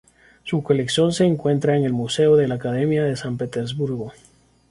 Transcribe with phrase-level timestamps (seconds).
[0.43, 4.11] Su colección se encuentra en el Museo de la Academia de San Petersburgo.